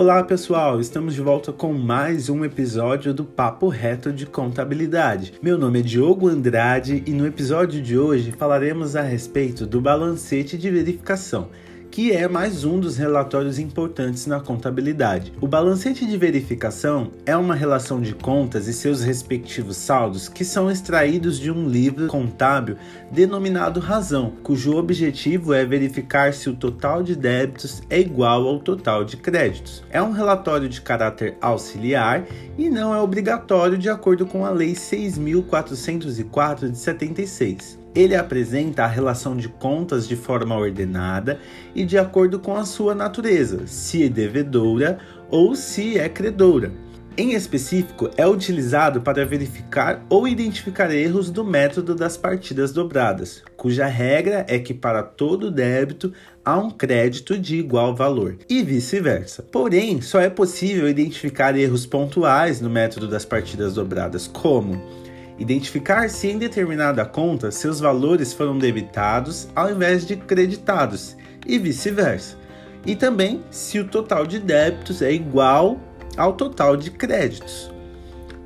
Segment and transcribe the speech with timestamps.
[0.00, 5.34] Olá pessoal, estamos de volta com mais um episódio do Papo Reto de Contabilidade.
[5.42, 10.56] Meu nome é Diogo Andrade e no episódio de hoje falaremos a respeito do balancete
[10.56, 11.48] de verificação
[11.90, 15.32] que é mais um dos relatórios importantes na contabilidade.
[15.40, 20.70] O balancete de verificação é uma relação de contas e seus respectivos saldos que são
[20.70, 22.76] extraídos de um livro contábil
[23.10, 29.04] denominado Razão, cujo objetivo é verificar se o total de débitos é igual ao total
[29.04, 29.82] de créditos.
[29.90, 32.24] É um relatório de caráter auxiliar
[32.56, 37.77] e não é obrigatório de acordo com a Lei 6.404 de 76.
[37.94, 41.40] Ele apresenta a relação de contas de forma ordenada
[41.74, 44.98] e de acordo com a sua natureza, se é devedora
[45.30, 46.72] ou se é credora.
[47.20, 53.86] Em específico, é utilizado para verificar ou identificar erros do método das partidas dobradas, cuja
[53.86, 56.12] regra é que para todo débito
[56.44, 59.42] há um crédito de igual valor, e vice-versa.
[59.42, 64.80] Porém, só é possível identificar erros pontuais no método das partidas dobradas, como
[65.38, 72.36] identificar se em determinada conta seus valores foram debitados ao invés de creditados e vice-versa.
[72.84, 75.80] E também se o total de débitos é igual
[76.16, 77.70] ao total de créditos.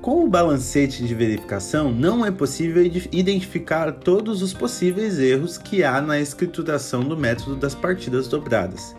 [0.00, 6.00] Com o balancete de verificação, não é possível identificar todos os possíveis erros que há
[6.00, 8.94] na escrituração do método das partidas dobradas.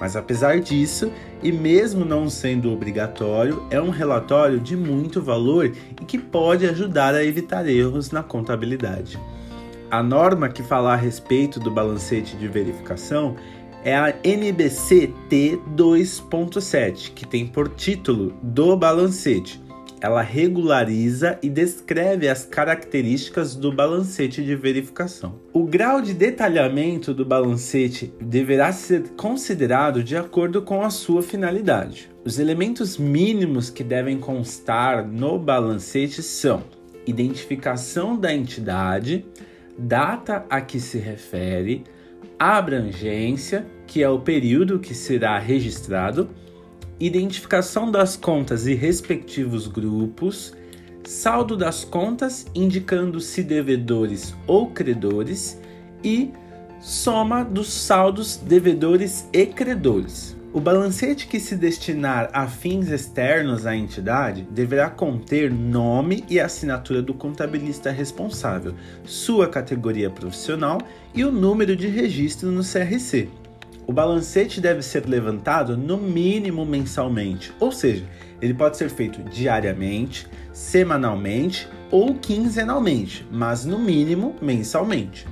[0.00, 1.12] Mas apesar disso,
[1.42, 7.14] e mesmo não sendo obrigatório, é um relatório de muito valor e que pode ajudar
[7.14, 9.20] a evitar erros na contabilidade.
[9.90, 13.36] A norma que fala a respeito do balancete de verificação
[13.84, 19.60] é a NBC T 2.7, que tem por título do balancete
[20.00, 25.38] ela regulariza e descreve as características do balancete de verificação.
[25.52, 32.10] O grau de detalhamento do balancete deverá ser considerado de acordo com a sua finalidade.
[32.24, 36.64] Os elementos mínimos que devem constar no balancete são
[37.06, 39.24] identificação da entidade,
[39.78, 41.84] data a que se refere,
[42.38, 46.30] abrangência, que é o período que será registrado,
[47.00, 50.52] identificação das contas e respectivos grupos,
[51.02, 55.58] saldo das contas indicando se devedores ou credores
[56.04, 56.30] e
[56.78, 60.36] soma dos saldos devedores e credores.
[60.52, 67.00] O balancete que se destinar a fins externos à entidade deverá conter nome e assinatura
[67.00, 68.74] do contabilista responsável,
[69.04, 70.78] sua categoria profissional
[71.14, 73.28] e o número de registro no CRC.
[73.90, 78.06] O balancete deve ser levantado no mínimo mensalmente, ou seja,
[78.40, 85.26] ele pode ser feito diariamente, semanalmente ou quinzenalmente, mas no mínimo mensalmente.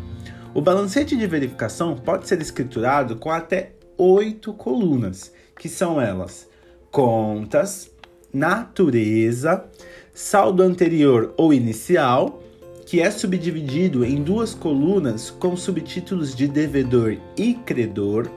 [0.53, 6.49] O balancete de verificação pode ser escriturado com até oito colunas, que são elas:
[6.91, 7.89] contas,
[8.35, 9.67] natureza,
[10.13, 12.43] saldo anterior ou inicial,
[12.85, 18.29] que é subdividido em duas colunas com subtítulos de devedor e credor,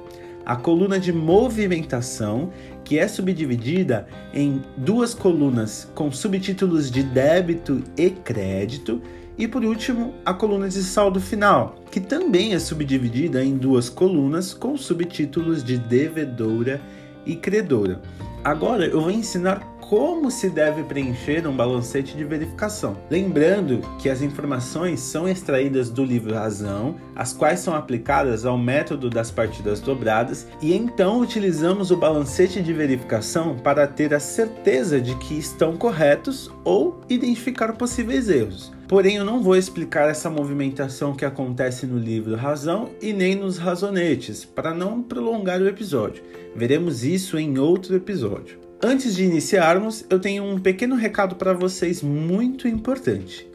[0.52, 2.52] a coluna de movimentação,
[2.84, 9.02] que é subdividida em duas colunas com subtítulos de débito e crédito,
[9.38, 14.54] e por último, a coluna de saldo final, que também é subdividida em duas colunas
[14.54, 16.82] com subtítulos de devedora
[17.26, 18.02] e credora.
[18.44, 22.96] Agora eu vou ensinar como se deve preencher um balancete de verificação.
[23.10, 29.10] Lembrando que as informações são extraídas do livro Razão, as quais são aplicadas ao método
[29.10, 35.14] das partidas dobradas, e então utilizamos o balancete de verificação para ter a certeza de
[35.16, 38.72] que estão corretos ou identificar possíveis erros.
[38.88, 43.58] Porém, eu não vou explicar essa movimentação que acontece no livro Razão e nem nos
[43.58, 46.24] razonetes, para não prolongar o episódio.
[46.56, 48.71] Veremos isso em outro episódio.
[48.84, 53.48] Antes de iniciarmos, eu tenho um pequeno recado para vocês muito importante.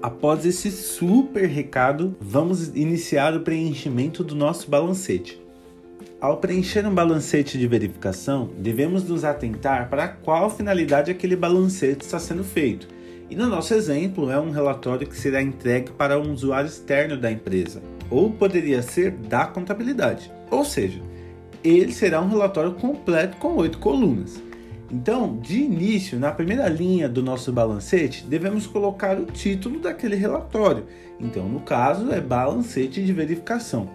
[0.00, 5.38] Após esse super recado, vamos iniciar o preenchimento do nosso balancete.
[6.18, 12.18] Ao preencher um balancete de verificação, devemos nos atentar para qual finalidade aquele balancete está
[12.18, 12.97] sendo feito
[13.30, 17.30] e no nosso exemplo, é um relatório que será entregue para um usuário externo da
[17.30, 20.32] empresa, ou poderia ser da contabilidade.
[20.50, 21.00] Ou seja,
[21.62, 24.42] ele será um relatório completo com oito colunas.
[24.90, 30.86] Então, de início, na primeira linha do nosso balancete, devemos colocar o título daquele relatório.
[31.20, 33.90] Então, no caso, é balancete de verificação.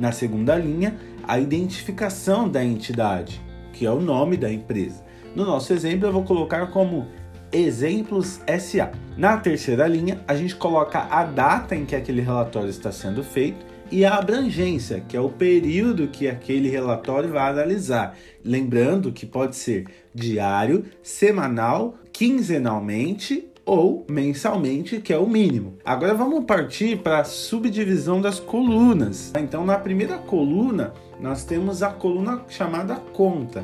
[0.00, 3.40] Na segunda linha, a identificação da entidade,
[3.72, 5.04] que é o nome da empresa.
[5.36, 7.06] No nosso exemplo, eu vou colocar como
[7.52, 8.92] Exemplos SA.
[9.16, 13.72] Na terceira linha, a gente coloca a data em que aquele relatório está sendo feito
[13.90, 18.16] e a abrangência, que é o período que aquele relatório vai analisar.
[18.42, 19.84] Lembrando que pode ser
[20.14, 25.74] diário, semanal, quinzenalmente ou mensalmente, que é o mínimo.
[25.84, 29.30] Agora vamos partir para a subdivisão das colunas.
[29.38, 33.62] Então, na primeira coluna, nós temos a coluna chamada conta,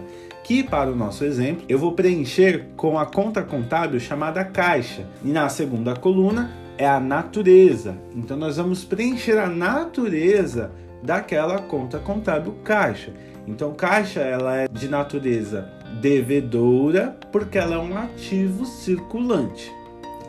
[0.49, 5.07] que para o nosso exemplo, eu vou preencher com a conta contábil chamada caixa.
[5.23, 7.99] E na segunda coluna é a natureza.
[8.17, 10.73] Então nós vamos preencher a natureza
[11.03, 13.13] daquela conta contábil caixa.
[13.47, 19.71] Então caixa ela é de natureza devedora porque ela é um ativo circulante.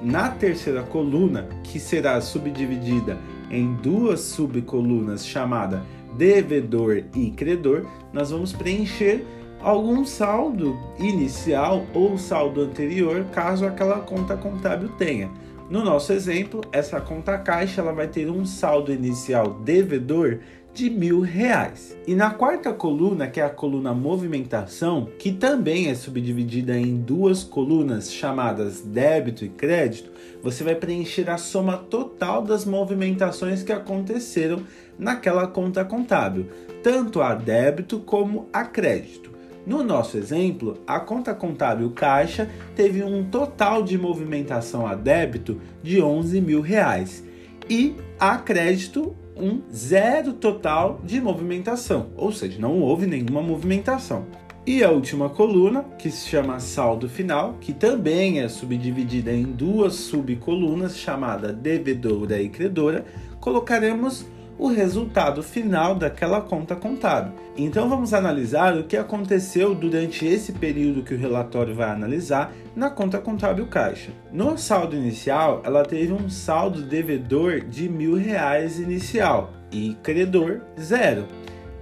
[0.01, 3.17] Na terceira coluna, que será subdividida
[3.49, 5.81] em duas subcolunas chamada
[6.17, 9.25] devedor e credor, nós vamos preencher
[9.61, 15.29] algum saldo inicial ou saldo anterior, caso aquela conta contábil tenha.
[15.69, 20.39] No nosso exemplo, essa conta caixa ela vai ter um saldo inicial devedor
[20.73, 21.97] de mil reais.
[22.07, 27.43] E na quarta coluna, que é a coluna movimentação, que também é subdividida em duas
[27.43, 30.09] colunas chamadas débito e crédito,
[30.41, 34.63] você vai preencher a soma total das movimentações que aconteceram
[34.97, 36.47] naquela conta contábil,
[36.81, 39.28] tanto a débito como a crédito.
[39.65, 46.01] No nosso exemplo, a conta contábil caixa teve um total de movimentação a débito de
[46.01, 47.23] 11 mil reais
[47.69, 54.25] e a crédito um zero total de movimentação, ou seja, não houve nenhuma movimentação.
[54.67, 59.95] E a última coluna, que se chama saldo final, que também é subdividida em duas
[59.95, 63.05] subcolunas, chamada devedora e credora,
[63.39, 64.25] colocaremos
[64.59, 67.31] o resultado final daquela conta contábil.
[67.57, 72.89] Então vamos analisar o que aconteceu durante esse período que o relatório vai analisar na
[72.89, 74.11] conta contábil caixa.
[74.31, 81.25] No saldo inicial, ela teve um saldo devedor de mil reais inicial e credor zero.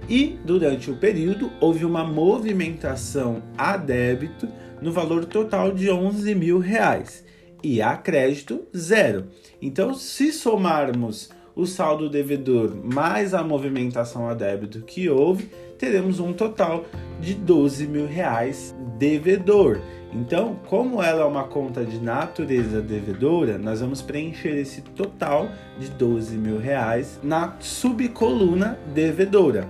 [0.08, 4.48] E durante o período houve uma movimentação a débito
[4.80, 7.24] no valor total de 11 mil reais
[7.62, 9.26] e a crédito zero.
[9.60, 16.32] Então, se somarmos o saldo devedor mais a movimentação a débito que houve, teremos um
[16.32, 16.84] total
[17.20, 19.80] de 12 mil reais devedor.
[20.12, 25.50] Então, como ela é uma conta de natureza devedora, nós vamos preencher esse total
[25.80, 29.68] de 12 mil reais na subcoluna devedora.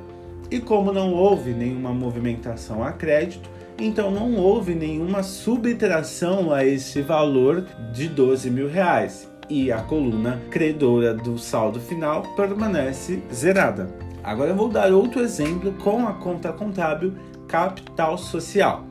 [0.51, 3.49] E como não houve nenhuma movimentação a crédito,
[3.79, 10.41] então não houve nenhuma subtração a esse valor de 12 mil reais e a coluna
[10.51, 13.89] credora do saldo final permanece zerada.
[14.23, 17.15] Agora eu vou dar outro exemplo com a conta contábil
[17.47, 18.85] capital social.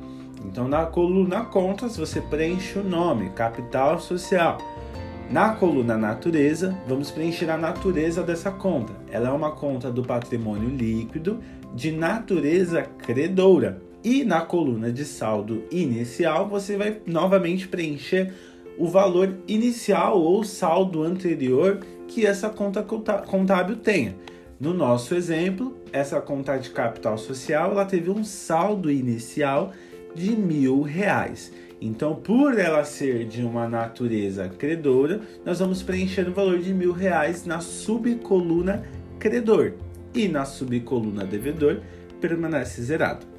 [0.46, 4.58] Então na coluna contas você preenche o nome capital social.
[5.30, 8.94] Na coluna natureza, vamos preencher a natureza dessa conta.
[9.12, 11.40] Ela é uma conta do patrimônio líquido
[11.74, 13.82] de natureza credora.
[14.04, 18.34] E na coluna de saldo inicial, você vai novamente preencher
[18.78, 24.16] o valor inicial ou saldo anterior que essa conta contábil tenha.
[24.60, 29.72] No nosso exemplo, essa conta de capital social ela teve um saldo inicial
[30.16, 31.52] de mil reais.
[31.80, 36.92] Então, por ela ser de uma natureza credora, nós vamos preencher o valor de mil
[36.92, 38.84] reais na subcoluna
[39.20, 39.74] credor
[40.14, 41.82] e na subcoluna devedor
[42.20, 43.37] permanece zerado.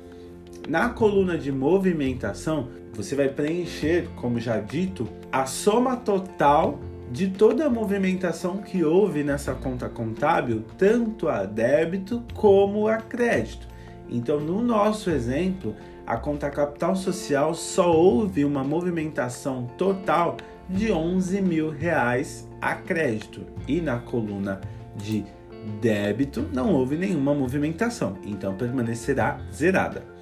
[0.68, 6.78] Na coluna de movimentação, você vai preencher, como já dito, a soma total
[7.10, 13.66] de toda a movimentação que houve nessa conta contábil, tanto a débito como a crédito.
[14.10, 15.74] Então, no nosso exemplo,
[16.06, 20.36] a conta capital social só houve uma movimentação total
[20.68, 24.60] de 11 mil reais a crédito e na coluna
[24.94, 25.24] de
[25.80, 30.17] débito não houve nenhuma movimentação, então permanecerá zerada.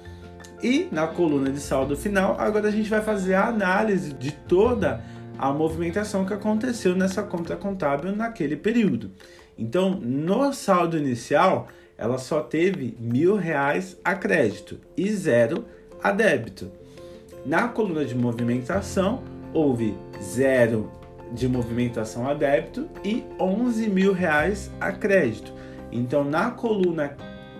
[0.61, 5.03] E na coluna de saldo final, agora a gente vai fazer a análise de toda
[5.37, 9.11] a movimentação que aconteceu nessa conta contábil naquele período.
[9.57, 15.65] Então, no saldo inicial, ela só teve mil reais a crédito e zero
[16.01, 16.71] a débito.
[17.45, 19.23] Na coluna de movimentação,
[19.53, 20.91] houve zero
[21.31, 25.53] de movimentação a débito e 11 mil reais a crédito.
[25.91, 27.15] Então, na coluna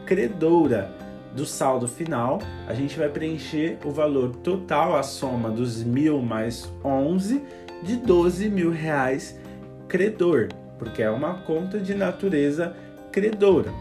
[0.06, 0.92] credora
[1.38, 6.70] do saldo final, a gente vai preencher o valor total, a soma dos mil mais
[6.84, 7.42] 11,
[7.84, 9.40] de 12 mil reais
[9.88, 12.76] credor, porque é uma conta de natureza
[13.12, 13.72] credora.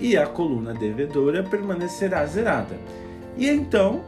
[0.00, 2.76] E a coluna devedora permanecerá zerada.
[3.36, 4.02] E então,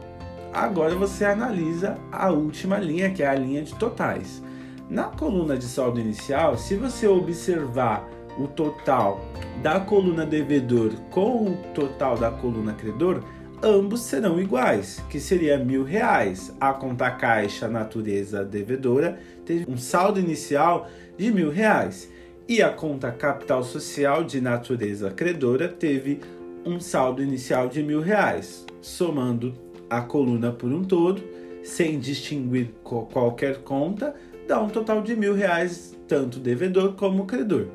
[0.53, 4.41] Agora você analisa a última linha, que é a linha de totais.
[4.89, 8.07] Na coluna de saldo inicial, se você observar
[8.37, 9.21] o total
[9.61, 13.23] da coluna devedor com o total da coluna credor,
[13.63, 16.53] ambos serão iguais, que seria mil reais.
[16.59, 22.11] A conta caixa natureza devedora teve um saldo inicial de mil reais
[22.47, 26.21] e a conta capital social de natureza credora teve
[26.65, 29.53] um saldo inicial de mil reais, somando
[29.89, 31.21] a coluna por um todo,
[31.63, 34.13] sem distinguir qualquer conta,
[34.47, 37.67] dá um total de mil reais tanto devedor como credor.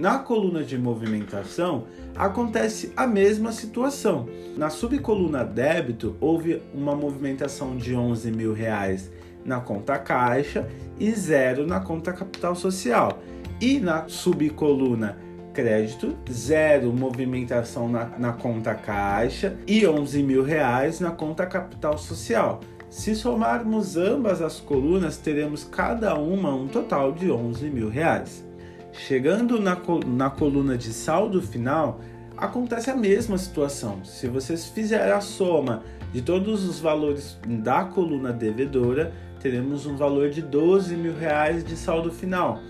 [0.00, 1.84] Na coluna de movimentação
[2.16, 4.26] acontece a mesma situação.
[4.56, 9.12] Na subcoluna débito houve uma movimentação de 11 mil reais
[9.44, 10.66] na conta caixa
[10.98, 13.18] e zero na conta capital social.
[13.60, 15.18] E na subcoluna
[15.52, 22.60] crédito, zero movimentação na, na conta caixa e 11 mil reais na conta capital social.
[22.88, 28.48] Se somarmos ambas as colunas, teremos cada uma um total de 11 mil reais.
[28.92, 32.00] Chegando na, na coluna de saldo final,
[32.36, 34.04] acontece a mesma situação.
[34.04, 35.82] Se vocês fizerem a soma
[36.12, 41.76] de todos os valores da coluna devedora, teremos um valor de 12 mil reais de
[41.76, 42.60] saldo final.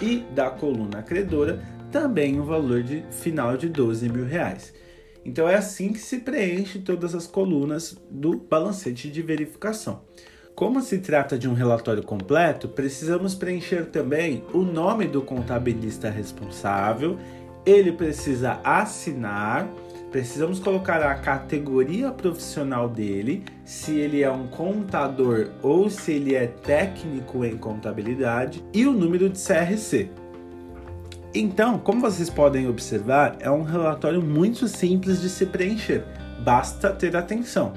[0.00, 4.72] E da coluna credora, também um valor de final de 12 mil reais.
[5.24, 10.02] Então é assim que se preenche todas as colunas do balancete de verificação.
[10.54, 17.18] Como se trata de um relatório completo, precisamos preencher também o nome do contabilista responsável,
[17.64, 19.68] ele precisa assinar,
[20.10, 26.46] precisamos colocar a categoria profissional dele, se ele é um contador ou se ele é
[26.46, 30.10] técnico em contabilidade e o número de CRC.
[31.32, 36.04] Então, como vocês podem observar, é um relatório muito simples de se preencher,
[36.44, 37.72] basta ter atenção.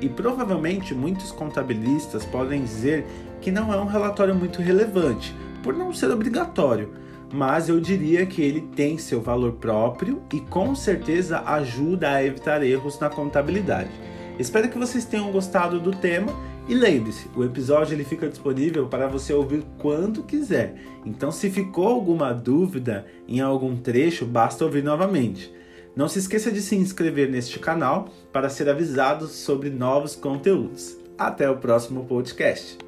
[0.00, 3.04] E provavelmente muitos contabilistas podem dizer
[3.40, 6.92] que não é um relatório muito relevante, por não ser obrigatório,
[7.32, 12.62] mas eu diria que ele tem seu valor próprio e com certeza ajuda a evitar
[12.62, 13.90] erros na contabilidade.
[14.38, 16.32] Espero que vocês tenham gostado do tema
[16.68, 20.76] e lembre-se, o episódio ele fica disponível para você ouvir quando quiser.
[21.04, 25.52] Então, se ficou alguma dúvida em algum trecho, basta ouvir novamente.
[25.98, 30.96] Não se esqueça de se inscrever neste canal para ser avisado sobre novos conteúdos.
[31.18, 32.78] Até o próximo podcast.